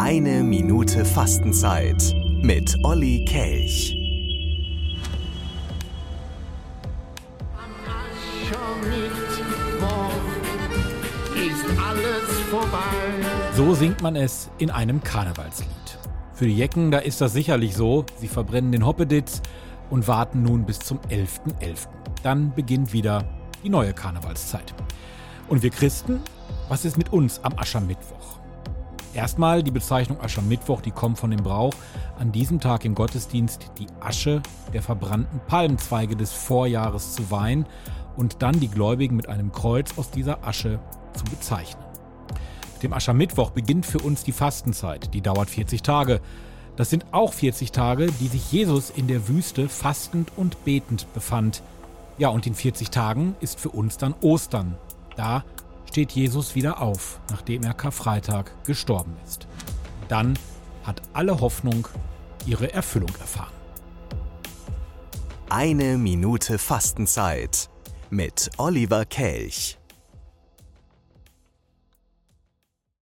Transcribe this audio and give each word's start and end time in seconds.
Eine 0.00 0.44
Minute 0.44 1.04
Fastenzeit 1.04 2.14
mit 2.40 2.76
Olli 2.84 3.24
Kelch. 3.24 3.96
So 13.56 13.74
singt 13.74 14.00
man 14.00 14.14
es 14.14 14.48
in 14.58 14.70
einem 14.70 15.02
Karnevalslied. 15.02 15.68
Für 16.32 16.46
die 16.46 16.56
Jecken, 16.56 16.92
da 16.92 16.98
ist 16.98 17.20
das 17.20 17.32
sicherlich 17.32 17.74
so. 17.74 18.06
Sie 18.20 18.28
verbrennen 18.28 18.70
den 18.70 18.86
Hoppeditz 18.86 19.42
und 19.90 20.06
warten 20.06 20.44
nun 20.44 20.64
bis 20.64 20.78
zum 20.78 21.00
11.11. 21.10 21.88
Dann 22.22 22.54
beginnt 22.54 22.92
wieder 22.92 23.24
die 23.64 23.68
neue 23.68 23.94
Karnevalszeit. 23.94 24.72
Und 25.48 25.64
wir 25.64 25.70
Christen, 25.70 26.20
was 26.68 26.84
ist 26.84 26.96
mit 26.96 27.12
uns 27.12 27.42
am 27.42 27.58
Aschermittwoch? 27.58 28.38
Erstmal 29.14 29.62
die 29.62 29.70
Bezeichnung 29.70 30.20
Aschermittwoch, 30.20 30.80
die 30.80 30.90
kommt 30.90 31.18
von 31.18 31.30
dem 31.30 31.42
Brauch, 31.42 31.74
an 32.18 32.30
diesem 32.30 32.60
Tag 32.60 32.84
im 32.84 32.94
Gottesdienst 32.94 33.70
die 33.78 33.86
Asche 34.00 34.42
der 34.72 34.82
verbrannten 34.82 35.40
Palmzweige 35.46 36.14
des 36.14 36.32
Vorjahres 36.32 37.14
zu 37.14 37.30
weihen 37.30 37.66
und 38.16 38.42
dann 38.42 38.60
die 38.60 38.68
Gläubigen 38.68 39.16
mit 39.16 39.28
einem 39.28 39.50
Kreuz 39.52 39.96
aus 39.96 40.10
dieser 40.10 40.46
Asche 40.46 40.78
zu 41.14 41.24
bezeichnen. 41.24 41.82
Mit 42.74 42.82
dem 42.82 42.92
Aschermittwoch 42.92 43.50
beginnt 43.50 43.86
für 43.86 43.98
uns 43.98 44.24
die 44.24 44.32
Fastenzeit, 44.32 45.12
die 45.14 45.20
dauert 45.20 45.50
40 45.50 45.82
Tage. 45.82 46.20
Das 46.76 46.90
sind 46.90 47.06
auch 47.10 47.32
40 47.32 47.72
Tage, 47.72 48.12
die 48.20 48.28
sich 48.28 48.52
Jesus 48.52 48.90
in 48.90 49.08
der 49.08 49.26
Wüste 49.26 49.68
fastend 49.68 50.30
und 50.36 50.64
betend 50.64 51.12
befand. 51.12 51.62
Ja, 52.18 52.28
und 52.28 52.46
in 52.46 52.54
40 52.54 52.90
Tagen 52.90 53.34
ist 53.40 53.58
für 53.58 53.70
uns 53.70 53.96
dann 53.96 54.14
Ostern. 54.20 54.76
Da 55.16 55.44
steht 55.98 56.12
Jesus 56.12 56.54
wieder 56.54 56.80
auf, 56.80 57.18
nachdem 57.28 57.64
er 57.64 57.74
Karfreitag 57.74 58.52
gestorben 58.64 59.16
ist. 59.26 59.48
Dann 60.06 60.38
hat 60.84 61.02
alle 61.12 61.40
Hoffnung 61.40 61.88
ihre 62.46 62.72
Erfüllung 62.72 63.10
erfahren. 63.18 63.52
Eine 65.48 65.98
Minute 65.98 66.58
Fastenzeit 66.58 67.68
mit 68.10 68.48
Oliver 68.58 69.06
Kelch. 69.06 69.76